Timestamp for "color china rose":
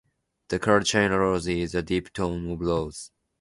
0.57-1.47